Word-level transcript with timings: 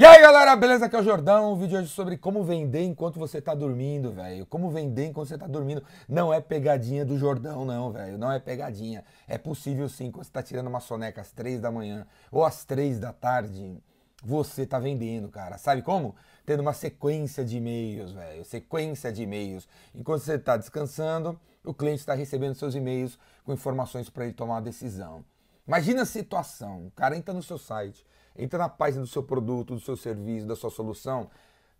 E 0.00 0.04
aí 0.06 0.18
galera, 0.22 0.56
beleza? 0.56 0.86
Aqui 0.86 0.96
é 0.96 0.98
o 0.98 1.02
Jordão, 1.02 1.52
um 1.52 1.56
vídeo 1.56 1.78
hoje 1.78 1.88
sobre 1.88 2.16
como 2.16 2.42
vender 2.42 2.84
enquanto 2.84 3.18
você 3.18 3.38
tá 3.38 3.54
dormindo, 3.54 4.10
velho. 4.10 4.46
Como 4.46 4.70
vender 4.70 5.04
enquanto 5.04 5.28
você 5.28 5.36
tá 5.36 5.46
dormindo. 5.46 5.84
Não 6.08 6.32
é 6.32 6.40
pegadinha 6.40 7.04
do 7.04 7.18
Jordão, 7.18 7.66
não, 7.66 7.92
velho. 7.92 8.16
Não 8.16 8.32
é 8.32 8.38
pegadinha. 8.38 9.04
É 9.28 9.36
possível 9.36 9.86
sim, 9.90 10.10
quando 10.10 10.24
você 10.24 10.30
tá 10.30 10.42
tirando 10.42 10.68
uma 10.68 10.80
soneca 10.80 11.20
às 11.20 11.32
3 11.32 11.60
da 11.60 11.70
manhã 11.70 12.06
ou 12.32 12.46
às 12.46 12.64
3 12.64 12.98
da 12.98 13.12
tarde, 13.12 13.76
você 14.24 14.64
tá 14.64 14.78
vendendo, 14.78 15.28
cara. 15.28 15.58
Sabe 15.58 15.82
como? 15.82 16.16
Tendo 16.46 16.60
uma 16.60 16.72
sequência 16.72 17.44
de 17.44 17.58
e-mails, 17.58 18.12
velho. 18.12 18.42
Sequência 18.42 19.12
de 19.12 19.24
e-mails. 19.24 19.68
Enquanto 19.94 20.22
você 20.22 20.38
tá 20.38 20.56
descansando, 20.56 21.38
o 21.62 21.74
cliente 21.74 22.00
está 22.00 22.14
recebendo 22.14 22.54
seus 22.54 22.74
e-mails 22.74 23.18
com 23.44 23.52
informações 23.52 24.08
para 24.08 24.24
ele 24.24 24.32
tomar 24.32 24.54
uma 24.54 24.62
decisão. 24.62 25.22
Imagina 25.68 26.02
a 26.02 26.06
situação, 26.06 26.86
o 26.86 26.90
cara 26.90 27.16
entra 27.16 27.34
no 27.34 27.42
seu 27.42 27.58
site, 27.58 28.04
entra 28.36 28.58
na 28.58 28.68
página 28.68 29.02
do 29.02 29.08
seu 29.08 29.22
produto, 29.22 29.74
do 29.74 29.80
seu 29.80 29.96
serviço, 29.96 30.46
da 30.46 30.56
sua 30.56 30.70
solução, 30.70 31.30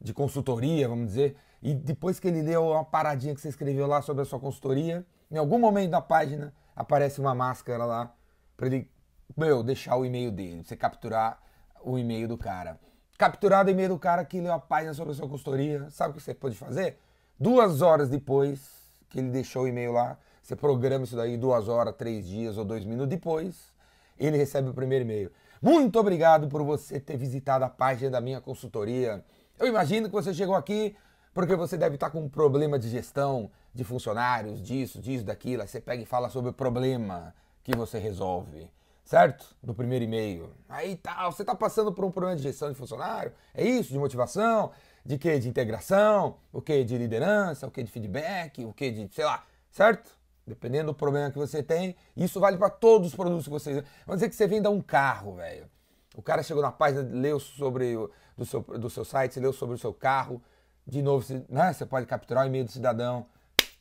de 0.00 0.14
consultoria, 0.14 0.88
vamos 0.88 1.08
dizer, 1.08 1.36
e 1.62 1.74
depois 1.74 2.18
que 2.18 2.26
ele 2.26 2.42
leu 2.42 2.70
uma 2.70 2.84
paradinha 2.84 3.34
que 3.34 3.40
você 3.40 3.48
escreveu 3.48 3.86
lá 3.86 4.00
sobre 4.00 4.22
a 4.22 4.24
sua 4.24 4.40
consultoria, 4.40 5.04
em 5.30 5.36
algum 5.36 5.58
momento 5.58 5.90
da 5.90 6.00
página 6.00 6.54
aparece 6.74 7.20
uma 7.20 7.34
máscara 7.34 7.84
lá 7.84 8.14
para 8.56 8.66
ele, 8.66 8.90
meu, 9.36 9.62
deixar 9.62 9.96
o 9.96 10.04
e-mail 10.04 10.30
dele, 10.30 10.62
você 10.64 10.76
capturar 10.76 11.40
o 11.82 11.98
e-mail 11.98 12.26
do 12.26 12.36
cara. 12.36 12.80
Capturado 13.18 13.68
o 13.68 13.72
e-mail 13.72 13.90
do 13.90 13.98
cara 13.98 14.24
que 14.24 14.40
leu 14.40 14.52
a 14.52 14.58
página 14.58 14.94
sobre 14.94 15.12
a 15.12 15.14
sua 15.14 15.28
consultoria, 15.28 15.88
sabe 15.90 16.12
o 16.12 16.14
que 16.14 16.22
você 16.22 16.34
pode 16.34 16.56
fazer? 16.56 16.98
Duas 17.38 17.82
horas 17.82 18.08
depois 18.08 18.80
que 19.08 19.18
ele 19.18 19.30
deixou 19.30 19.64
o 19.64 19.68
e-mail 19.68 19.92
lá, 19.92 20.18
você 20.42 20.56
programa 20.56 21.04
isso 21.04 21.16
daí 21.16 21.36
duas 21.36 21.68
horas, 21.68 21.94
três 21.96 22.26
dias 22.26 22.56
ou 22.56 22.64
dois 22.64 22.84
minutos 22.84 23.08
depois, 23.08 23.72
ele 24.18 24.36
recebe 24.36 24.70
o 24.70 24.74
primeiro 24.74 25.04
e-mail. 25.04 25.30
Muito 25.62 25.98
obrigado 26.00 26.48
por 26.48 26.62
você 26.62 26.98
ter 26.98 27.18
visitado 27.18 27.62
a 27.66 27.68
página 27.68 28.12
da 28.12 28.20
minha 28.20 28.40
consultoria. 28.40 29.22
Eu 29.58 29.66
imagino 29.66 30.08
que 30.08 30.14
você 30.14 30.32
chegou 30.32 30.54
aqui 30.54 30.96
porque 31.34 31.54
você 31.54 31.76
deve 31.76 31.96
estar 31.96 32.08
com 32.08 32.22
um 32.22 32.30
problema 32.30 32.78
de 32.78 32.88
gestão 32.88 33.50
de 33.74 33.84
funcionários, 33.84 34.62
disso, 34.62 34.98
disso, 34.98 35.22
daquilo. 35.22 35.60
Aí 35.60 35.68
você 35.68 35.78
pega 35.78 36.02
e 36.02 36.06
fala 36.06 36.30
sobre 36.30 36.50
o 36.50 36.54
problema 36.54 37.34
que 37.62 37.76
você 37.76 37.98
resolve, 37.98 38.70
certo? 39.04 39.54
No 39.62 39.74
primeiro 39.74 40.02
e-mail. 40.02 40.50
Aí 40.66 40.96
tal, 40.96 41.30
você 41.30 41.42
está 41.42 41.54
passando 41.54 41.92
por 41.92 42.06
um 42.06 42.10
problema 42.10 42.36
de 42.36 42.42
gestão 42.42 42.70
de 42.72 42.78
funcionário? 42.78 43.30
É 43.54 43.62
isso? 43.62 43.92
De 43.92 43.98
motivação? 43.98 44.70
De 45.04 45.18
quê? 45.18 45.38
De 45.38 45.46
integração? 45.46 46.38
O 46.50 46.62
quê? 46.62 46.82
De 46.84 46.96
liderança? 46.96 47.66
O 47.66 47.70
quê? 47.70 47.82
De 47.82 47.92
feedback? 47.92 48.64
O 48.64 48.72
quê? 48.72 48.90
De, 48.90 49.14
sei 49.14 49.26
lá, 49.26 49.44
certo? 49.70 50.19
Dependendo 50.50 50.86
do 50.86 50.94
problema 50.94 51.30
que 51.30 51.38
você 51.38 51.62
tem, 51.62 51.94
isso 52.16 52.40
vale 52.40 52.58
para 52.58 52.68
todos 52.68 53.08
os 53.08 53.14
produtos 53.14 53.44
que 53.44 53.50
você. 53.50 53.84
Vamos 54.04 54.16
dizer 54.16 54.28
que 54.28 54.34
você 54.34 54.48
venda 54.48 54.68
um 54.68 54.80
carro, 54.80 55.36
velho. 55.36 55.70
O 56.16 56.20
cara 56.20 56.42
chegou 56.42 56.60
na 56.60 56.72
página, 56.72 57.02
leu 57.02 57.38
sobre 57.38 57.96
o 57.96 58.10
do 58.36 58.44
seu, 58.44 58.60
do 58.60 58.90
seu 58.90 59.04
site, 59.04 59.38
leu 59.38 59.52
sobre 59.52 59.76
o 59.76 59.78
seu 59.78 59.94
carro. 59.94 60.42
De 60.84 61.02
novo, 61.02 61.24
você, 61.24 61.44
né, 61.48 61.72
você 61.72 61.86
pode 61.86 62.04
capturar 62.04 62.44
o 62.44 62.48
e-mail 62.48 62.64
do 62.64 62.72
cidadão 62.72 63.26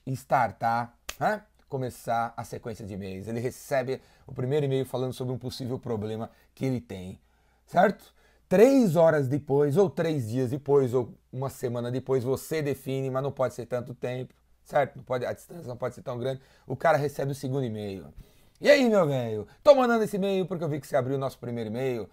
startar, 0.05 0.95
né, 1.19 1.41
começar 1.67 2.35
a 2.37 2.43
sequência 2.43 2.85
de 2.85 2.93
e-mails. 2.93 3.27
Ele 3.27 3.39
recebe 3.39 3.99
o 4.27 4.31
primeiro 4.31 4.67
e-mail 4.67 4.85
falando 4.85 5.13
sobre 5.13 5.33
um 5.33 5.39
possível 5.39 5.79
problema 5.79 6.29
que 6.53 6.65
ele 6.65 6.79
tem, 6.79 7.19
certo? 7.65 8.13
Três 8.47 8.95
horas 8.95 9.27
depois, 9.27 9.75
ou 9.75 9.89
três 9.89 10.29
dias 10.29 10.51
depois, 10.51 10.93
ou 10.93 11.15
uma 11.33 11.49
semana 11.49 11.89
depois, 11.89 12.23
você 12.23 12.61
define, 12.61 13.09
mas 13.09 13.23
não 13.23 13.31
pode 13.31 13.55
ser 13.55 13.65
tanto 13.65 13.95
tempo 13.95 14.35
certo? 14.69 14.97
Não 14.97 15.03
pode, 15.03 15.25
a 15.25 15.33
distância 15.33 15.67
não 15.67 15.75
pode 15.75 15.95
ser 15.95 16.03
tão 16.03 16.17
grande. 16.17 16.39
O 16.67 16.75
cara 16.75 16.97
recebe 16.97 17.31
o 17.31 17.35
segundo 17.35 17.65
e-mail. 17.65 18.05
E 18.61 18.69
aí, 18.69 18.87
meu 18.87 19.07
velho? 19.07 19.47
Tô 19.63 19.73
mandando 19.73 20.03
esse 20.03 20.15
e-mail 20.15 20.45
porque 20.45 20.63
eu 20.63 20.69
vi 20.69 20.79
que 20.79 20.87
você 20.87 20.95
abriu 20.95 21.15
o 21.15 21.19
nosso 21.19 21.39
primeiro 21.39 21.69
e-mail, 21.69 22.07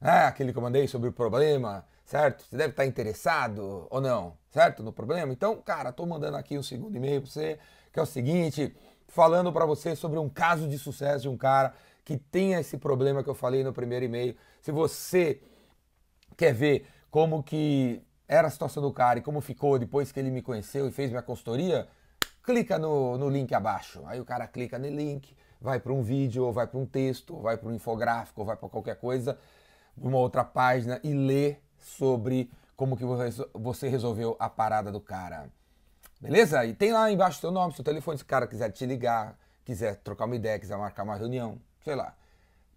né? 0.00 0.24
aquele 0.24 0.52
que 0.52 0.58
eu 0.58 0.62
mandei 0.62 0.88
sobre 0.88 1.08
o 1.08 1.12
problema, 1.12 1.84
certo? 2.04 2.42
Você 2.42 2.56
deve 2.56 2.70
estar 2.70 2.84
interessado 2.84 3.86
ou 3.88 4.00
não, 4.00 4.36
certo? 4.50 4.82
No 4.82 4.92
problema. 4.92 5.32
Então, 5.32 5.56
cara, 5.62 5.92
tô 5.92 6.04
mandando 6.04 6.36
aqui 6.36 6.58
um 6.58 6.62
segundo 6.62 6.96
e-mail 6.96 7.20
para 7.20 7.30
você, 7.30 7.58
que 7.92 8.00
é 8.00 8.02
o 8.02 8.06
seguinte, 8.06 8.74
falando 9.06 9.52
para 9.52 9.64
você 9.64 9.94
sobre 9.94 10.18
um 10.18 10.28
caso 10.28 10.66
de 10.66 10.78
sucesso 10.78 11.22
de 11.22 11.28
um 11.28 11.36
cara 11.36 11.74
que 12.04 12.16
tem 12.16 12.54
esse 12.54 12.76
problema 12.76 13.22
que 13.22 13.30
eu 13.30 13.34
falei 13.34 13.62
no 13.62 13.72
primeiro 13.72 14.04
e-mail. 14.04 14.34
Se 14.60 14.72
você 14.72 15.40
quer 16.36 16.54
ver 16.54 16.86
como 17.08 17.42
que 17.42 18.02
era 18.26 18.48
a 18.48 18.50
situação 18.50 18.82
do 18.82 18.92
cara 18.92 19.18
e 19.18 19.22
como 19.22 19.40
ficou 19.40 19.78
depois 19.78 20.10
que 20.10 20.18
ele 20.18 20.30
me 20.30 20.40
conheceu 20.40 20.88
e 20.88 20.90
fez 20.90 21.10
minha 21.10 21.22
consultoria, 21.22 21.88
clica 22.50 22.78
no, 22.78 23.16
no 23.16 23.28
link 23.28 23.54
abaixo. 23.54 24.02
Aí 24.06 24.20
o 24.20 24.24
cara 24.24 24.46
clica 24.46 24.78
no 24.78 24.88
link, 24.88 25.36
vai 25.60 25.78
para 25.78 25.92
um 25.92 26.02
vídeo, 26.02 26.44
ou 26.44 26.52
vai 26.52 26.66
para 26.66 26.78
um 26.78 26.86
texto, 26.86 27.34
ou 27.34 27.42
vai 27.42 27.56
para 27.56 27.68
um 27.68 27.74
infográfico, 27.74 28.40
ou 28.40 28.46
vai 28.46 28.56
para 28.56 28.68
qualquer 28.68 28.96
coisa, 28.96 29.38
uma 29.96 30.18
outra 30.18 30.42
página 30.42 31.00
e 31.04 31.12
lê 31.14 31.56
sobre 31.78 32.50
como 32.76 32.96
que 32.96 33.04
você 33.54 33.88
resolveu 33.88 34.36
a 34.38 34.48
parada 34.48 34.90
do 34.90 35.00
cara. 35.00 35.48
Beleza? 36.20 36.64
E 36.66 36.74
tem 36.74 36.92
lá 36.92 37.10
embaixo 37.10 37.40
seu 37.40 37.50
nome, 37.50 37.72
seu 37.74 37.84
telefone, 37.84 38.18
se 38.18 38.24
o 38.24 38.26
cara 38.26 38.46
quiser 38.46 38.70
te 38.70 38.84
ligar, 38.84 39.38
quiser 39.64 39.96
trocar 39.96 40.24
uma 40.24 40.36
ideia, 40.36 40.58
quiser 40.58 40.76
marcar 40.76 41.04
uma 41.04 41.14
reunião, 41.14 41.58
sei 41.84 41.94
lá. 41.94 42.14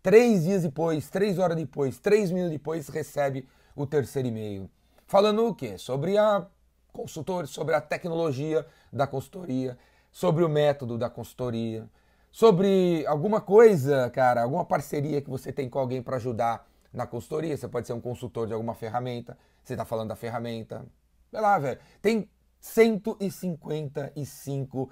Três 0.01 0.43
dias 0.43 0.63
depois, 0.63 1.09
três 1.09 1.39
horas 1.39 1.57
depois, 1.57 1.97
três 1.97 2.29
minutos 2.29 2.51
depois, 2.51 2.87
recebe 2.89 3.47
o 3.75 3.87
terceiro 3.87 4.27
e-mail. 4.27 4.69
Falando 5.07 5.47
o 5.47 5.55
quê? 5.55 5.77
Sobre 5.77 6.17
a 6.17 6.45
consultores, 6.93 7.49
sobre 7.49 7.75
a 7.75 7.81
tecnologia 7.81 8.65
da 8.91 9.05
consultoria, 9.05 9.77
sobre 10.11 10.43
o 10.43 10.49
método 10.49 10.97
da 10.97 11.09
consultoria, 11.09 11.89
sobre 12.31 13.05
alguma 13.07 13.41
coisa, 13.41 14.09
cara, 14.11 14.43
alguma 14.43 14.63
parceria 14.63 15.21
que 15.21 15.29
você 15.29 15.51
tem 15.51 15.67
com 15.67 15.79
alguém 15.79 16.01
para 16.01 16.15
ajudar 16.15 16.65
na 16.93 17.05
consultoria. 17.05 17.57
Você 17.57 17.67
pode 17.67 17.87
ser 17.87 17.93
um 17.93 18.01
consultor 18.01 18.47
de 18.47 18.53
alguma 18.53 18.75
ferramenta, 18.75 19.37
você 19.63 19.73
está 19.73 19.83
falando 19.83 20.09
da 20.09 20.15
ferramenta. 20.15 20.85
Vai 21.31 21.41
lá, 21.41 21.59
velho. 21.59 21.79
Tem 22.01 22.29
155 22.59 24.89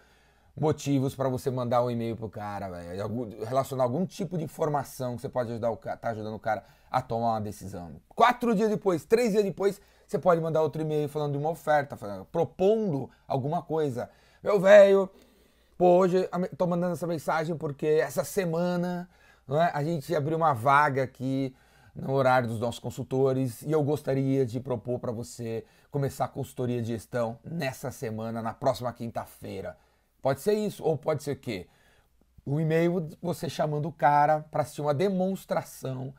motivos 0.56 1.16
para 1.16 1.30
você 1.30 1.50
mandar 1.50 1.84
um 1.84 1.90
e-mail 1.90 2.16
pro 2.16 2.30
cara, 2.30 2.70
velho. 2.70 3.46
Relacionar 3.46 3.84
algum 3.84 4.06
tipo 4.06 4.38
de 4.38 4.44
informação 4.44 5.16
que 5.16 5.22
você 5.22 5.30
pode 5.30 5.52
ajudar 5.52 5.72
o 5.72 5.78
cara, 5.78 5.98
tá 5.98 6.10
ajudando 6.10 6.36
o 6.36 6.40
cara 6.40 6.64
a 6.90 7.02
tomar 7.02 7.32
uma 7.32 7.42
decisão. 7.42 7.96
Quatro 8.10 8.54
dias 8.54 8.70
depois, 8.70 9.06
três 9.06 9.32
dias 9.32 9.44
depois, 9.44 9.80
você 10.12 10.20
pode 10.20 10.42
mandar 10.42 10.62
outro 10.62 10.82
e-mail 10.82 11.08
falando 11.08 11.32
de 11.32 11.38
uma 11.38 11.50
oferta, 11.50 11.98
propondo 12.34 13.10
alguma 13.26 13.62
coisa. 13.62 14.10
Meu 14.44 14.60
velho, 14.60 15.10
hoje 15.80 16.30
tô 16.58 16.68
mandando 16.68 16.92
essa 16.92 17.08
mensagem 17.08 17.56
porque 17.56 17.86
essa 17.86 18.26
semana 18.26 19.10
é, 19.48 19.72
a 19.74 19.82
gente 19.82 20.14
abriu 20.14 20.36
uma 20.36 20.52
vaga 20.54 21.04
aqui 21.04 21.56
no 21.96 22.12
horário 22.12 22.50
dos 22.50 22.60
nossos 22.60 22.78
consultores 22.78 23.62
e 23.62 23.72
eu 23.72 23.82
gostaria 23.84 24.46
de 24.46 24.60
propor 24.60 25.00
para 25.00 25.14
você 25.14 25.64
começar 25.90 26.26
a 26.26 26.28
consultoria 26.28 26.82
de 26.82 26.90
gestão 26.90 27.40
nessa 27.46 27.90
semana, 27.90 28.42
na 28.42 28.54
próxima 28.54 28.92
quinta-feira. 28.92 29.78
Pode 30.22 30.42
ser 30.42 30.54
isso, 30.54 30.84
ou 30.84 30.98
pode 30.98 31.24
ser 31.24 31.32
o 31.32 31.40
quê? 31.40 31.68
O 32.46 32.60
e-mail 32.60 33.08
você 33.22 33.50
chamando 33.50 33.88
o 33.88 33.94
cara 33.94 34.46
para 34.52 34.64
assistir 34.64 34.82
uma 34.82 34.94
demonstração 34.94 36.14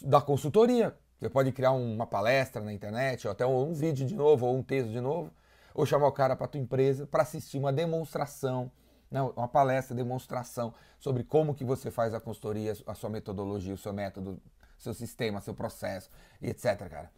da 0.00 0.20
consultoria. 0.20 0.96
Você 1.22 1.30
pode 1.30 1.52
criar 1.52 1.70
uma 1.70 2.04
palestra 2.04 2.60
na 2.60 2.72
internet, 2.72 3.28
ou 3.28 3.30
até 3.30 3.46
um 3.46 3.72
vídeo 3.72 4.04
de 4.04 4.12
novo, 4.12 4.44
ou 4.44 4.56
um 4.56 4.62
texto 4.62 4.90
de 4.90 5.00
novo, 5.00 5.30
ou 5.72 5.86
chamar 5.86 6.08
o 6.08 6.12
cara 6.12 6.34
para 6.34 6.48
tua 6.48 6.60
empresa 6.60 7.06
para 7.06 7.22
assistir 7.22 7.58
uma 7.58 7.72
demonstração, 7.72 8.68
né, 9.08 9.22
uma 9.22 9.46
palestra, 9.46 9.94
demonstração 9.94 10.74
sobre 10.98 11.22
como 11.22 11.54
que 11.54 11.64
você 11.64 11.92
faz 11.92 12.12
a 12.12 12.18
consultoria, 12.18 12.76
a 12.88 12.94
sua 12.94 13.08
metodologia, 13.08 13.72
o 13.72 13.78
seu 13.78 13.92
método, 13.92 14.36
seu 14.76 14.92
sistema, 14.92 15.40
seu 15.40 15.54
processo 15.54 16.10
e 16.40 16.50
etc, 16.50 16.88
cara. 16.90 17.08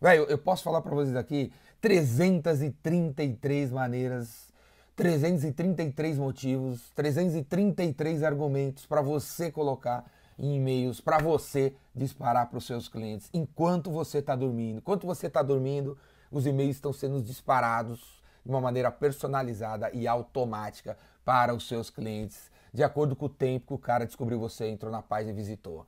Velho, 0.00 0.26
eu 0.26 0.38
posso 0.38 0.62
falar 0.62 0.80
para 0.80 0.94
vocês 0.94 1.16
aqui 1.16 1.52
333 1.80 3.72
maneiras 3.72 4.48
333 4.94 6.18
motivos, 6.18 6.92
333 6.94 8.22
argumentos 8.22 8.86
para 8.86 9.00
você 9.00 9.50
colocar 9.50 10.04
em 10.40 10.56
e-mails, 10.56 11.00
para 11.00 11.18
você 11.18 11.74
disparar 11.94 12.48
para 12.48 12.56
os 12.56 12.66
seus 12.66 12.88
clientes 12.88 13.28
enquanto 13.32 13.90
você 13.90 14.18
está 14.18 14.34
dormindo. 14.34 14.78
Enquanto 14.78 15.06
você 15.06 15.26
está 15.26 15.42
dormindo, 15.42 15.98
os 16.30 16.46
e-mails 16.46 16.76
estão 16.76 16.92
sendo 16.92 17.22
disparados 17.22 18.22
de 18.42 18.50
uma 18.50 18.60
maneira 18.60 18.90
personalizada 18.90 19.90
e 19.92 20.08
automática 20.08 20.96
para 21.24 21.54
os 21.54 21.68
seus 21.68 21.90
clientes, 21.90 22.50
de 22.72 22.82
acordo 22.82 23.14
com 23.14 23.26
o 23.26 23.28
tempo 23.28 23.66
que 23.66 23.74
o 23.74 23.78
cara 23.78 24.06
descobriu 24.06 24.40
você, 24.40 24.66
entrou 24.66 24.90
na 24.90 25.02
página 25.02 25.32
e 25.32 25.34
visitou. 25.34 25.86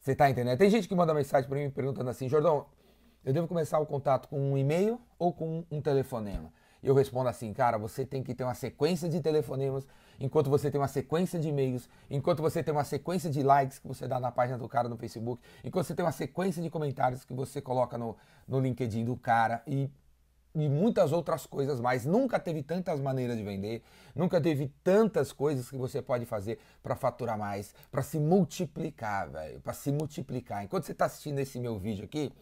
Você 0.00 0.12
está 0.12 0.30
entendendo? 0.30 0.56
Tem 0.56 0.70
gente 0.70 0.88
que 0.88 0.94
manda 0.94 1.12
mensagem 1.12 1.48
para 1.48 1.58
mim 1.58 1.70
perguntando 1.70 2.08
assim, 2.08 2.26
Jordão, 2.26 2.66
eu 3.22 3.32
devo 3.32 3.46
começar 3.46 3.78
o 3.78 3.86
contato 3.86 4.28
com 4.28 4.40
um 4.40 4.56
e-mail 4.56 4.98
ou 5.18 5.32
com 5.32 5.64
um 5.70 5.80
telefonema? 5.82 6.50
eu 6.84 6.94
respondo 6.94 7.28
assim, 7.28 7.52
cara, 7.52 7.78
você 7.78 8.04
tem 8.04 8.22
que 8.22 8.34
ter 8.34 8.44
uma 8.44 8.54
sequência 8.54 9.08
de 9.08 9.20
telefonemas, 9.20 9.86
enquanto 10.18 10.50
você 10.50 10.70
tem 10.70 10.80
uma 10.80 10.88
sequência 10.88 11.38
de 11.38 11.48
e-mails, 11.48 11.88
enquanto 12.10 12.42
você 12.42 12.62
tem 12.62 12.72
uma 12.72 12.84
sequência 12.84 13.30
de 13.30 13.42
likes 13.42 13.78
que 13.78 13.86
você 13.88 14.06
dá 14.06 14.20
na 14.20 14.30
página 14.30 14.58
do 14.58 14.68
cara 14.68 14.88
no 14.88 14.96
Facebook, 14.96 15.42
enquanto 15.62 15.86
você 15.86 15.94
tem 15.94 16.04
uma 16.04 16.12
sequência 16.12 16.62
de 16.62 16.70
comentários 16.70 17.24
que 17.24 17.32
você 17.32 17.60
coloca 17.60 17.98
no, 17.98 18.16
no 18.46 18.60
LinkedIn 18.60 19.04
do 19.04 19.16
cara 19.16 19.62
e, 19.66 19.90
e 20.54 20.68
muitas 20.68 21.12
outras 21.12 21.46
coisas 21.46 21.80
mais. 21.80 22.04
Nunca 22.04 22.38
teve 22.38 22.62
tantas 22.62 23.00
maneiras 23.00 23.36
de 23.36 23.42
vender, 23.42 23.82
nunca 24.14 24.40
teve 24.40 24.72
tantas 24.82 25.32
coisas 25.32 25.70
que 25.70 25.76
você 25.76 26.00
pode 26.00 26.24
fazer 26.24 26.58
para 26.82 26.94
faturar 26.94 27.38
mais, 27.38 27.74
para 27.90 28.02
se 28.02 28.18
multiplicar, 28.18 29.30
velho, 29.30 29.60
para 29.60 29.72
se 29.72 29.90
multiplicar. 29.90 30.64
Enquanto 30.64 30.84
você 30.84 30.92
está 30.92 31.06
assistindo 31.06 31.38
esse 31.38 31.58
meu 31.58 31.78
vídeo 31.78 32.04
aqui, 32.04 32.32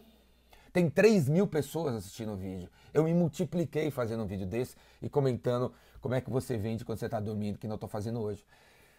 Tem 0.73 0.89
3 0.89 1.29
mil 1.29 1.45
pessoas 1.45 1.93
assistindo 1.93 2.33
o 2.33 2.35
vídeo. 2.35 2.67
Eu 2.91 3.03
me 3.03 3.13
multipliquei 3.13 3.91
fazendo 3.91 4.23
um 4.23 4.25
vídeo 4.25 4.47
desse 4.47 4.75
e 4.99 5.07
comentando 5.07 5.71
como 6.01 6.15
é 6.15 6.19
que 6.19 6.31
você 6.31 6.57
vende 6.57 6.83
quando 6.83 6.97
você 6.97 7.05
está 7.05 7.19
dormindo, 7.19 7.59
que 7.59 7.67
não 7.67 7.75
estou 7.75 7.87
fazendo 7.87 8.19
hoje. 8.19 8.43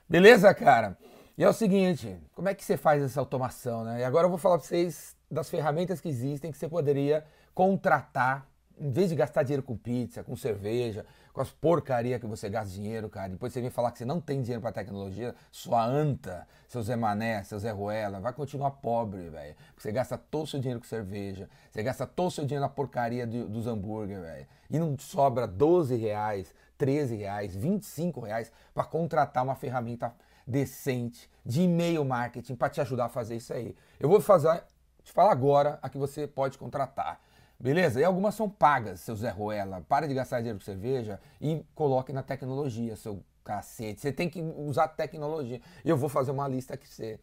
Beleza, 0.09 0.55
cara? 0.55 0.97
E 1.37 1.43
é 1.43 1.49
o 1.49 1.53
seguinte, 1.53 2.17
como 2.33 2.49
é 2.49 2.55
que 2.55 2.65
você 2.65 2.77
faz 2.77 3.03
essa 3.03 3.19
automação, 3.19 3.83
né? 3.83 4.01
E 4.01 4.05
agora 4.05 4.27
eu 4.27 4.31
vou 4.31 4.39
falar 4.39 4.59
para 4.59 4.67
vocês 4.69 5.17
das 5.29 5.51
ferramentas 5.51 6.01
que 6.01 6.09
existem 6.09 6.53
que 6.53 6.57
você 6.57 6.69
poderia 6.69 7.27
contratar 7.53 8.49
em 8.79 8.91
vez 8.91 9.09
de 9.09 9.17
gastar 9.17 9.43
dinheiro 9.43 9.63
com 9.63 9.77
pizza, 9.77 10.23
com 10.23 10.37
cerveja, 10.37 11.05
com 11.35 11.41
as 11.41 11.51
porcaria 11.51 12.17
que 12.21 12.27
você 12.27 12.49
gasta 12.49 12.73
dinheiro, 12.73 13.09
cara, 13.11 13.29
depois 13.29 13.53
você 13.53 13.61
vem 13.61 13.69
falar 13.69 13.91
que 13.91 13.99
você 13.99 14.05
não 14.05 14.21
tem 14.21 14.41
dinheiro 14.41 14.63
para 14.63 14.71
tecnologia, 14.71 15.35
sua 15.51 15.85
anta, 15.85 16.47
seu 16.69 16.81
Zé 16.81 16.95
Mané, 16.95 17.43
seu 17.43 17.59
Zé 17.59 17.73
Ruela, 17.73 18.21
vai 18.21 18.33
continuar 18.33 18.71
pobre, 18.71 19.29
velho. 19.29 19.57
Você 19.77 19.91
gasta 19.91 20.17
todo 20.17 20.45
o 20.45 20.47
seu 20.47 20.61
dinheiro 20.61 20.79
com 20.79 20.87
cerveja, 20.87 21.51
você 21.73 21.83
gasta 21.83 22.07
todo 22.07 22.29
o 22.29 22.31
seu 22.31 22.45
dinheiro 22.45 22.63
na 22.63 22.69
porcaria 22.69 23.27
do, 23.27 23.49
dos 23.49 23.67
hambúrguer, 23.67 24.21
velho. 24.21 24.47
E 24.71 24.79
não 24.79 24.97
sobra 24.97 25.45
12 25.45 25.97
reais, 25.97 26.55
13 26.79 27.17
reais, 27.17 27.57
25 27.57 28.21
reais 28.21 28.53
para 28.73 28.85
contratar 28.85 29.43
uma 29.43 29.57
ferramenta 29.57 30.15
decente 30.47 31.29
de 31.45 31.63
e-mail 31.63 32.05
marketing 32.05 32.55
para 32.55 32.71
te 32.71 32.81
ajudar 32.81 33.07
a 33.07 33.09
fazer 33.09 33.35
isso 33.35 33.53
aí. 33.53 33.75
Eu 33.99 34.09
vou 34.09 34.21
fazer, 34.21 34.63
te 35.03 35.11
falar 35.11 35.33
agora 35.33 35.81
a 35.83 35.89
que 35.89 35.99
você 35.99 36.29
pode 36.29 36.57
contratar. 36.59 37.21
Beleza? 37.59 38.01
E 38.01 38.05
algumas 38.05 38.35
são 38.35 38.49
pagas, 38.49 39.01
seu 39.01 39.17
Zé 39.17 39.31
Ruela. 39.31 39.81
Para 39.89 40.07
de 40.07 40.15
gastar 40.15 40.39
dinheiro 40.39 40.59
com 40.59 40.65
cerveja 40.65 41.21
e 41.41 41.65
coloque 41.75 42.13
na 42.13 42.23
tecnologia, 42.23 42.97
seu 42.97 43.23
cacete. 43.45 44.01
Você 44.01 44.13
tem 44.13 44.29
que 44.29 44.43
usar 44.43 44.89
tecnologia. 44.89 45.61
Eu 45.85 45.97
vou 45.97 46.09
fazer 46.09 46.31
uma 46.31 46.49
lista 46.49 46.75
aqui 46.75 46.89
você. 46.89 47.21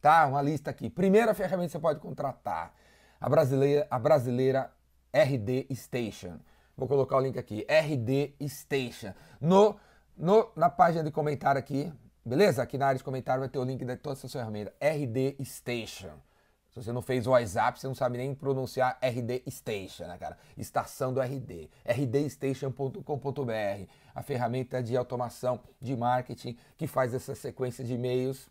Tá? 0.00 0.26
Uma 0.26 0.40
lista 0.40 0.70
aqui. 0.70 0.88
Primeira 0.88 1.34
ferramenta 1.34 1.66
que 1.66 1.72
você 1.72 1.78
pode 1.78 2.00
contratar. 2.00 2.72
A 3.20 3.28
brasileira, 3.28 3.86
a 3.90 3.98
brasileira 3.98 4.72
RD 5.12 5.66
Station. 5.74 6.38
Vou 6.76 6.86
colocar 6.86 7.16
o 7.16 7.20
link 7.20 7.38
aqui. 7.38 7.66
RD 7.68 8.34
Station. 8.48 9.12
No, 9.40 9.76
no, 10.16 10.50
na 10.54 10.70
página 10.70 11.02
de 11.02 11.10
comentário 11.10 11.58
aqui, 11.58 11.92
beleza? 12.24 12.62
Aqui 12.62 12.78
na 12.78 12.86
área 12.86 12.98
de 12.98 13.04
comentário 13.04 13.40
vai 13.40 13.48
ter 13.48 13.58
o 13.58 13.64
link 13.64 13.84
de 13.84 13.96
todas 13.96 14.18
essas 14.18 14.32
ferramentas. 14.32 14.72
RD 14.80 15.36
Station. 15.44 16.27
Se 16.70 16.82
você 16.82 16.92
não 16.92 17.02
fez 17.02 17.26
o 17.26 17.30
WhatsApp, 17.30 17.80
você 17.80 17.86
não 17.86 17.94
sabe 17.94 18.18
nem 18.18 18.34
pronunciar 18.34 18.98
RD 19.02 19.42
Station, 19.50 20.04
né, 20.04 20.18
cara? 20.18 20.36
Estação 20.56 21.12
do 21.12 21.20
RD. 21.20 21.70
rdstation.com.br, 21.84 23.90
a 24.14 24.22
ferramenta 24.22 24.82
de 24.82 24.96
automação 24.96 25.60
de 25.80 25.96
marketing 25.96 26.56
que 26.76 26.86
faz 26.86 27.14
essa 27.14 27.34
sequência 27.34 27.82
de 27.82 27.94
e-mails, 27.94 28.48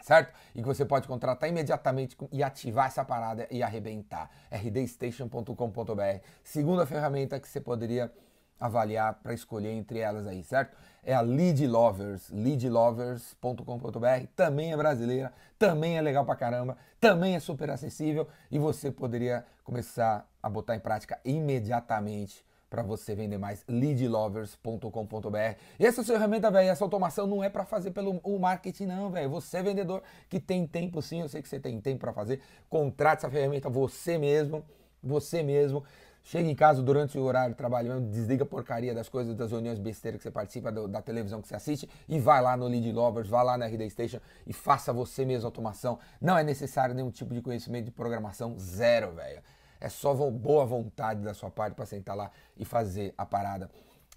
certo? 0.00 0.32
E 0.54 0.62
que 0.62 0.66
você 0.66 0.84
pode 0.84 1.06
contratar 1.06 1.48
imediatamente 1.48 2.16
e 2.32 2.42
ativar 2.42 2.86
essa 2.86 3.04
parada 3.04 3.46
e 3.50 3.62
arrebentar. 3.62 4.30
rdstation.com.br. 4.50 6.24
Segunda 6.42 6.86
ferramenta 6.86 7.38
que 7.38 7.48
você 7.48 7.60
poderia 7.60 8.10
avaliar 8.58 9.14
para 9.22 9.32
escolher 9.34 9.70
entre 9.70 9.98
elas 9.98 10.26
aí, 10.26 10.42
certo? 10.42 10.76
É 11.02 11.14
a 11.14 11.20
Lead 11.20 11.66
Lovers, 11.66 12.30
leadlovers.com.br, 12.30 14.26
também 14.34 14.72
é 14.72 14.76
brasileira, 14.76 15.32
também 15.58 15.96
é 15.96 16.02
legal 16.02 16.24
pra 16.24 16.36
caramba, 16.36 16.76
também 17.00 17.34
é 17.34 17.40
super 17.40 17.70
acessível 17.70 18.28
e 18.50 18.58
você 18.58 18.90
poderia 18.90 19.44
começar 19.64 20.28
a 20.42 20.48
botar 20.50 20.76
em 20.76 20.80
prática 20.80 21.18
imediatamente 21.24 22.44
para 22.68 22.82
você 22.82 23.14
vender 23.14 23.38
mais 23.38 23.64
leadlovers.com.br. 23.66 25.56
Essa 25.78 26.04
ferramenta, 26.04 26.50
velho, 26.50 26.68
essa 26.68 26.84
automação 26.84 27.26
não 27.26 27.42
é 27.42 27.48
para 27.48 27.64
fazer 27.64 27.92
pelo 27.92 28.20
o 28.22 28.38
marketing 28.38 28.86
não, 28.86 29.10
velho. 29.10 29.30
Você 29.30 29.58
é 29.58 29.62
vendedor 29.62 30.02
que 30.28 30.38
tem 30.38 30.66
tempo 30.66 31.00
sim, 31.00 31.20
eu 31.22 31.28
sei 31.28 31.40
que 31.40 31.48
você 31.48 31.58
tem 31.58 31.80
tempo 31.80 32.00
para 32.00 32.12
fazer. 32.12 32.40
Contrate 32.68 33.20
essa 33.20 33.30
ferramenta 33.30 33.70
você 33.70 34.18
mesmo, 34.18 34.62
você 35.02 35.42
mesmo. 35.42 35.82
Chega 36.22 36.48
em 36.48 36.54
casa 36.54 36.82
durante 36.82 37.16
o 37.16 37.22
horário 37.22 37.54
de 37.54 37.56
trabalho 37.56 38.00
desliga 38.02 38.42
a 38.42 38.46
porcaria 38.46 38.94
das 38.94 39.08
coisas, 39.08 39.34
das 39.34 39.50
reuniões 39.50 39.78
besteiras 39.78 40.18
que 40.18 40.24
você 40.24 40.30
participa, 40.30 40.70
do, 40.70 40.86
da 40.86 41.00
televisão 41.00 41.40
que 41.40 41.48
você 41.48 41.54
assiste 41.54 41.88
e 42.06 42.18
vai 42.18 42.42
lá 42.42 42.56
no 42.56 42.66
Lead 42.66 42.92
Lovers, 42.92 43.28
vai 43.28 43.44
lá 43.44 43.56
na 43.56 43.66
RD 43.66 43.88
Station 43.90 44.20
e 44.46 44.52
faça 44.52 44.92
você 44.92 45.24
mesmo 45.24 45.46
automação. 45.46 45.98
Não 46.20 46.36
é 46.36 46.42
necessário 46.42 46.94
nenhum 46.94 47.10
tipo 47.10 47.32
de 47.32 47.40
conhecimento 47.40 47.86
de 47.86 47.90
programação, 47.90 48.58
zero, 48.58 49.12
velho. 49.12 49.42
É 49.80 49.88
só 49.88 50.12
boa 50.30 50.66
vontade 50.66 51.22
da 51.22 51.32
sua 51.32 51.50
parte 51.50 51.74
para 51.74 51.86
sentar 51.86 52.16
lá 52.16 52.30
e 52.56 52.64
fazer 52.64 53.14
a 53.16 53.24
parada. 53.24 53.70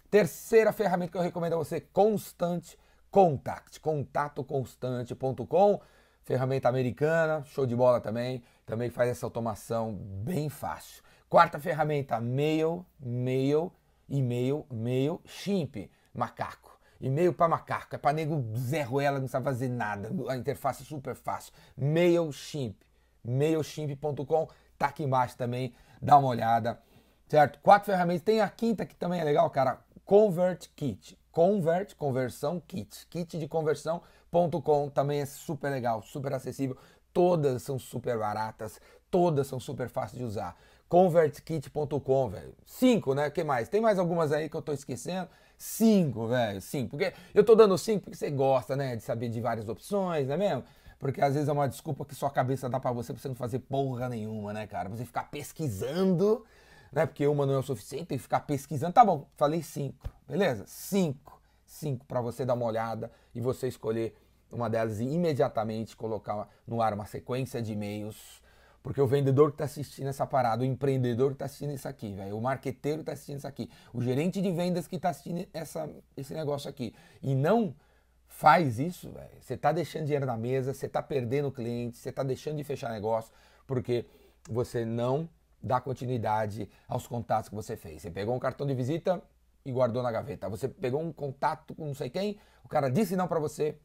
Terceira 0.10 0.74
ferramenta 0.74 1.12
que 1.12 1.18
eu 1.18 1.22
recomendo 1.22 1.54
a 1.54 1.58
você, 1.58 1.80
Constant 1.80 2.74
Contact, 3.10 3.80
contatoconstante.com, 3.80 5.80
ferramenta 6.24 6.70
americana, 6.70 7.44
show 7.46 7.66
de 7.66 7.76
bola 7.76 8.00
também, 8.00 8.44
também 8.66 8.90
faz 8.90 9.10
essa 9.10 9.26
automação 9.26 9.94
bem 9.94 10.50
fácil. 10.50 11.04
Quarta 11.32 11.58
ferramenta, 11.58 12.20
mail, 12.20 12.86
mail, 13.00 13.72
e-mail, 14.10 14.66
mail, 14.70 15.22
chimp, 15.24 15.90
macaco. 16.14 16.78
E-mail 17.00 17.32
para 17.32 17.48
macaco, 17.48 17.96
é 17.96 17.98
para 17.98 18.12
nego 18.12 18.44
Zé 18.58 18.82
Ruela, 18.82 19.18
não 19.18 19.30
sabe 19.30 19.46
fazer 19.46 19.70
nada. 19.70 20.12
A 20.28 20.36
interface 20.36 20.84
é 20.84 20.86
super 20.86 21.16
fácil. 21.16 21.54
MailChimp, 21.78 22.76
mailchimp.com, 23.24 24.50
tá 24.78 24.88
aqui 24.88 25.06
embaixo 25.06 25.38
também, 25.38 25.74
dá 26.02 26.18
uma 26.18 26.28
olhada. 26.28 26.82
Certo? 27.30 27.60
Quatro 27.60 27.94
ferramentas. 27.94 28.24
Tem 28.24 28.42
a 28.42 28.50
quinta 28.50 28.86
que 28.86 28.94
também 28.94 29.22
é 29.22 29.24
legal, 29.24 29.50
cara. 29.52 29.80
Convert 30.04 30.68
Kit. 30.76 31.18
Convert, 31.32 31.96
conversão 31.96 32.60
kit. 32.60 33.08
Kit 33.08 33.40
de 33.40 33.48
conversão.com 33.48 34.90
também 34.90 35.22
é 35.22 35.26
super 35.26 35.70
legal, 35.70 36.02
super 36.02 36.34
acessível. 36.34 36.76
Todas 37.14 37.64
são 37.64 37.80
super 37.80 38.20
baratas, 38.20 38.82
todas 39.10 39.48
são 39.48 39.62
super 39.62 39.88
fáceis 39.88 40.20
de 40.20 40.26
usar 40.26 40.58
convertkit.com, 40.92 42.30
velho. 42.30 42.54
Cinco, 42.66 43.16
né? 43.16 43.30
que 43.30 43.46
mais? 43.46 43.70
Tem 43.70 43.80
mais 43.80 43.98
algumas 43.98 44.34
aí 44.34 44.50
que 44.50 44.58
eu 44.58 44.62
tô 44.62 44.74
esquecendo? 44.74 45.30
Cinco, 45.58 46.28
velho. 46.28 46.60
Cinco. 46.60 46.90
Porque 46.90 47.14
eu 47.34 47.46
tô 47.46 47.56
dando 47.56 47.78
cinco 47.78 48.02
porque 48.02 48.18
você 48.18 48.30
gosta, 48.30 48.76
né? 48.76 48.98
De 48.98 49.02
saber 49.02 49.30
de 49.30 49.40
várias 49.40 49.70
opções, 49.70 50.28
não 50.28 50.34
é 50.34 50.38
mesmo? 50.38 50.66
Porque 51.00 51.22
às 51.22 51.34
vezes 51.34 51.48
é 51.48 51.52
uma 51.54 51.70
desculpa 51.70 52.04
que 52.04 52.14
sua 52.14 52.30
cabeça 52.30 52.68
dá 52.68 52.78
para 52.78 52.92
você 52.92 53.14
pra 53.14 53.22
você 53.22 53.30
não 53.30 53.36
fazer 53.36 53.60
porra 53.60 54.10
nenhuma, 54.10 54.52
né, 54.52 54.68
cara? 54.68 54.90
Você 54.90 55.06
ficar 55.06 55.32
pesquisando, 55.32 56.46
né? 56.92 57.06
Porque 57.06 57.26
uma 57.26 57.46
não 57.46 57.54
é 57.54 57.58
o 57.60 57.64
suficiente, 57.64 58.08
tem 58.08 58.18
que 58.18 58.24
ficar 58.24 58.42
pesquisando. 58.42 58.92
Tá 58.92 59.06
bom, 59.06 59.30
falei 59.38 59.64
cinco, 59.64 60.10
beleza? 60.28 60.66
Cinco. 60.68 61.42
Cinco 61.66 62.06
para 62.06 62.20
você 62.20 62.44
dar 62.44 62.56
uma 62.56 62.66
olhada 62.66 63.10
e 63.34 63.40
você 63.40 63.70
escolher 63.70 64.14
uma 64.52 64.70
delas 64.70 65.00
e 65.00 65.06
imediatamente 65.06 65.96
colocar 65.96 66.50
no 66.68 66.82
ar 66.82 66.94
uma 66.94 67.06
sequência 67.06 67.62
de 67.62 67.72
e-mails 67.72 68.41
porque 68.84 69.00
o 69.00 69.08
vendedor 69.08 69.52
que 69.52 69.56
está 69.56 69.66
assistindo 69.66 70.08
essa 70.08 70.26
parada, 70.26 70.64
o 70.64 70.66
empreendedor 70.66 71.30
que 71.30 71.36
está 71.36 71.46
assistindo 71.46 71.74
isso 71.74 71.88
aqui, 71.88 72.16
o 72.34 72.42
marqueteiro 72.42 73.00
que 73.00 73.04
está 73.04 73.14
assistindo 73.14 73.38
isso 73.38 73.48
aqui, 73.48 73.70
o 73.94 74.02
gerente 74.02 74.42
de 74.42 74.52
vendas 74.52 74.88
que 74.88 74.96
está 74.96 75.10
assistindo 75.10 75.48
essa, 75.54 75.90
esse 76.18 76.34
negócio 76.34 76.70
aqui, 76.70 76.94
e 77.22 77.36
não 77.36 77.76
faz 78.28 78.80
isso, 78.80 79.14
você 79.40 79.54
está 79.54 79.72
deixando 79.72 80.06
dinheiro 80.06 80.26
na 80.26 80.38
mesa, 80.38 80.74
você 80.74 80.88
está 80.88 81.02
perdendo 81.04 81.52
cliente, 81.52 81.98
você 81.98 82.10
está 82.10 82.24
deixando 82.24 82.58
de 82.58 82.64
fechar 82.64 82.90
negócio, 82.90 83.32
porque 83.68 84.06
você 84.50 84.84
não 84.84 85.30
dá 85.62 85.80
continuidade 85.80 86.68
aos 86.88 87.06
contatos 87.06 87.50
que 87.50 87.56
você 87.56 87.76
fez. 87.76 88.02
Você 88.02 88.10
pegou 88.10 88.34
um 88.36 88.40
cartão 88.40 88.66
de 88.66 88.74
visita 88.74 89.22
e 89.64 89.72
guardou 89.72 90.02
na 90.02 90.12
gaveta. 90.12 90.50
Você 90.50 90.68
pegou 90.68 91.02
um 91.02 91.14
contato 91.14 91.76
com 91.76 91.86
não 91.86 91.94
sei 91.94 92.10
quem, 92.10 92.40
o 92.64 92.68
cara 92.68 92.90
disse 92.90 93.16
não 93.16 93.28
para 93.28 93.40
você, 93.40 93.78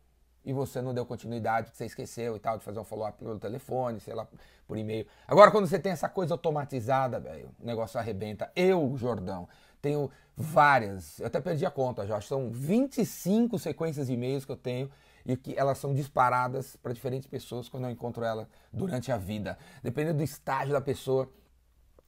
e 0.47 0.53
você 0.53 0.81
não 0.81 0.95
deu 0.95 1.05
continuidade, 1.05 1.67
porque 1.67 1.77
você 1.77 1.87
esqueceu 1.87 2.37
e 2.37 2.39
tal, 2.39 2.57
de 2.57 2.65
fazer 2.65 2.79
um 2.79 2.85
follow-up 2.85 3.19
pelo 3.19 3.37
telefone, 3.37 3.99
sei 3.99 4.15
lá, 4.15 4.27
por 4.67 4.79
e-mail. 4.79 5.05
Agora, 5.27 5.51
quando 5.51 5.67
você 5.67 5.77
tem 5.77 5.91
essa 5.91 6.09
coisa 6.09 6.35
automatizada, 6.35 7.19
velho, 7.19 7.51
o 7.61 7.67
negócio 7.67 7.99
arrebenta. 7.99 8.51
Eu, 8.55 8.97
Jordão, 8.97 9.49
tenho 9.83 10.09
várias, 10.37 11.19
eu 11.19 11.27
até 11.27 11.41
perdi 11.41 11.67
a 11.67 11.71
conta 11.71 12.07
já, 12.07 12.21
são 12.21 12.51
25 12.51 13.59
sequências 13.59 14.07
de 14.07 14.13
e-mails 14.13 14.45
que 14.45 14.53
eu 14.53 14.57
tenho 14.57 14.89
e 15.25 15.37
que 15.37 15.59
elas 15.59 15.79
são 15.79 15.93
disparadas 15.93 16.77
para 16.77 16.93
diferentes 16.93 17.27
pessoas 17.27 17.69
quando 17.69 17.85
eu 17.85 17.91
encontro 17.91 18.25
ela 18.25 18.49
durante 18.73 19.11
a 19.11 19.17
vida. 19.17 19.59
Dependendo 19.83 20.19
do 20.19 20.23
estágio 20.23 20.73
da 20.73 20.81
pessoa, 20.81 21.29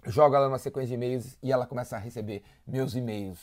jogo 0.06 0.36
ela 0.36 0.46
numa 0.46 0.58
sequência 0.58 0.88
de 0.88 0.94
e-mails 0.94 1.36
e 1.42 1.50
ela 1.50 1.66
começa 1.66 1.96
a 1.96 1.98
receber 1.98 2.44
meus 2.64 2.94
e-mails. 2.94 3.40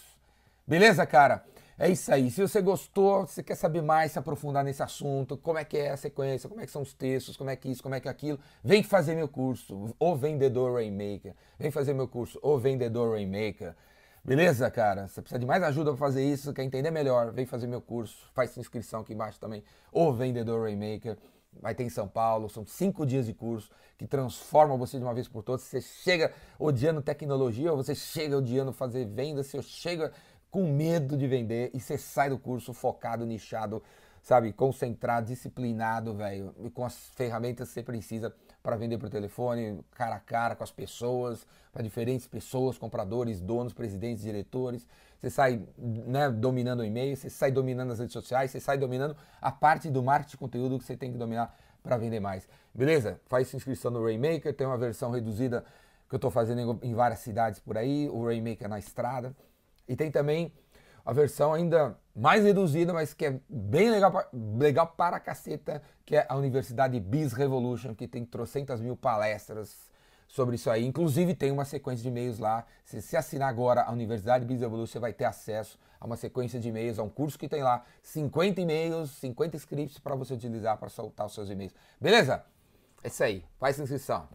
Beleza, 0.66 1.06
cara? 1.06 1.44
É 1.78 1.90
isso 1.90 2.10
aí. 2.14 2.32
Se 2.32 2.42
você 2.42 2.62
gostou, 2.62 3.28
se 3.28 3.44
quer 3.44 3.56
saber 3.56 3.82
mais, 3.82 4.14
se 4.14 4.20
aprofundar 4.20 4.64
nesse 4.64 4.82
assunto, 4.82 5.36
como 5.36 5.58
é 5.58 5.66
que 5.66 5.78
é 5.78 5.92
a 5.92 5.98
sequência, 5.98 6.48
como 6.48 6.62
é 6.62 6.66
que 6.66 6.72
são 6.72 6.82
os 6.82 6.94
textos, 6.94 7.36
como 7.36 7.50
é 7.50 7.56
que 7.58 7.70
isso, 7.70 7.84
como 7.84 7.94
é 7.94 8.00
que 8.00 8.08
aquilo, 8.08 8.40
vem 8.64 8.82
fazer 8.82 9.14
meu 9.14 9.28
curso, 9.28 9.94
O 10.00 10.16
Vendedor 10.16 10.76
Rainmaker. 10.76 11.36
Vem 11.60 11.72
fazer 11.72 11.94
meu 11.94 12.08
curso, 12.08 12.40
O 12.42 12.58
Vendedor 12.58 13.12
Rainmaker. 13.12 13.76
Beleza, 14.24 14.72
cara? 14.72 15.08
Você 15.10 15.22
precisa 15.22 15.38
de 15.38 15.46
mais 15.46 15.62
ajuda 15.64 15.92
para 15.92 16.00
fazer 16.00 16.24
isso, 16.24 16.54
quer 16.54 16.64
entender 16.64 16.92
melhor, 16.92 17.34
vem 17.34 17.46
fazer 17.46 17.68
meu 17.68 17.82
curso, 17.82 18.32
faz 18.34 18.52
sua 18.52 18.62
inscrição 18.62 19.02
aqui 19.02 19.14
embaixo 19.14 19.38
também, 19.38 19.62
O 19.92 20.14
Vendedor 20.14 20.64
Rainmaker. 20.64 21.18
Vai 21.62 21.74
ter 21.74 21.84
em 21.84 21.90
São 21.90 22.08
Paulo, 22.08 22.50
são 22.50 22.66
cinco 22.66 23.06
dias 23.06 23.26
de 23.26 23.34
curso 23.34 23.70
que 23.98 24.06
transforma 24.06 24.76
você 24.76 24.98
de 24.98 25.04
uma 25.04 25.14
vez 25.14 25.28
por 25.28 25.42
todas. 25.42 25.62
Você 25.62 25.80
chega 25.80 26.34
odiando 26.60 27.02
tecnologia, 27.02 27.72
ou 27.72 27.78
você 27.78 27.96
chega 27.96 28.38
odiando 28.38 28.74
fazer 28.74 29.06
vendas, 29.06 29.48
você 29.48 29.62
chega 29.62 30.12
com 30.56 30.72
medo 30.72 31.18
de 31.18 31.28
vender 31.28 31.70
e 31.74 31.82
você 31.82 31.98
sai 31.98 32.30
do 32.30 32.40
curso 32.40 32.74
focado, 32.74 33.26
nichado, 33.26 33.84
sabe, 34.22 34.54
concentrado, 34.54 35.28
disciplinado, 35.28 36.14
velho, 36.14 36.56
com 36.74 36.86
as 36.86 37.10
ferramentas 37.10 37.68
que 37.68 37.74
você 37.74 37.84
precisa 37.84 38.34
para 38.64 38.78
vender 38.78 38.98
por 38.98 39.10
telefone, 39.10 39.84
cara 39.92 40.16
a 40.16 40.20
cara 40.22 40.56
com 40.56 40.64
as 40.64 40.72
pessoas, 40.72 41.46
para 41.74 41.84
diferentes 41.84 42.26
pessoas, 42.26 42.78
compradores, 42.78 43.42
donos, 43.42 43.74
presidentes, 43.74 44.24
diretores. 44.24 44.88
Você 45.20 45.30
sai 45.30 45.62
né, 45.78 46.32
dominando 46.32 46.80
o 46.80 46.86
e-mail, 46.86 47.18
você 47.18 47.30
sai 47.30 47.52
dominando 47.52 47.92
as 47.92 48.00
redes 48.00 48.14
sociais, 48.14 48.50
você 48.50 48.62
sai 48.62 48.78
dominando 48.78 49.14
a 49.42 49.52
parte 49.52 49.92
do 49.92 50.02
marketing 50.02 50.32
de 50.32 50.38
conteúdo 50.38 50.80
que 50.80 50.86
você 50.86 50.96
tem 50.96 51.12
que 51.12 51.18
dominar 51.18 51.54
para 51.84 51.98
vender 51.98 52.22
mais. 52.22 52.48
Beleza? 52.74 53.20
Faz 53.26 53.50
sua 53.50 53.58
inscrição 53.58 53.92
no 53.92 54.02
Rainmaker, 54.02 54.56
tem 54.56 54.66
uma 54.66 54.78
versão 54.78 55.12
reduzida 55.12 55.66
que 56.08 56.16
eu 56.16 56.18
estou 56.18 56.32
fazendo 56.32 56.80
em 56.82 56.94
várias 56.94 57.20
cidades 57.20 57.60
por 57.60 57.78
aí, 57.78 58.08
o 58.08 58.26
Rainmaker 58.26 58.70
na 58.70 58.80
estrada. 58.80 59.36
E 59.88 59.96
tem 59.96 60.10
também 60.12 60.52
a 61.06 61.14
versão 61.14 61.54
ainda 61.54 61.98
mais 62.16 62.44
reduzida, 62.44 62.92
mas 62.94 63.14
que 63.14 63.26
é 63.26 63.40
bem 63.48 63.92
legal, 63.92 64.28
legal 64.58 64.88
para 64.88 65.20
caceta, 65.20 65.82
que 66.06 66.16
é 66.16 66.26
a 66.28 66.36
Universidade 66.36 67.00
Biz 67.00 67.34
Revolution, 67.34 67.94
que 67.94 68.08
tem 68.08 68.26
trocentas 68.26 68.82
mil 68.82 68.96
palestras 68.96 69.92
sobre 70.28 70.56
isso 70.56 70.70
aí. 70.70 70.86
Inclusive 70.86 71.36
tem 71.36 71.52
uma 71.52 71.66
sequência 71.66 72.02
de 72.02 72.10
e-mails 72.10 72.40
lá. 72.40 72.66
Se 72.84 73.02
você 73.02 73.18
assinar 73.18 73.50
agora 73.50 73.84
a 73.84 73.92
Universidade 73.92 74.46
Biz 74.46 74.62
Revolution, 74.62 74.94
você 74.94 75.00
vai 75.00 75.14
ter 75.14 75.26
acesso 75.26 75.78
a 76.00 76.06
uma 76.06 76.18
sequência 76.18 76.60
de 76.60 76.70
e-mails, 76.70 76.98
a 76.98 77.04
um 77.04 77.10
curso 77.10 77.38
que 77.38 77.48
tem 77.48 77.62
lá 77.62 77.84
50 78.02 78.62
e-mails, 78.62 79.12
50 79.12 79.58
scripts 79.58 80.00
para 80.00 80.16
você 80.16 80.34
utilizar 80.34 80.78
para 80.78 80.90
soltar 80.90 81.28
os 81.28 81.34
seus 81.34 81.50
e-mails. 81.50 81.74
Beleza? 82.02 82.44
É 83.04 83.08
isso 83.08 83.24
aí. 83.24 83.46
Faz 83.60 83.80
inscrição. 83.80 84.28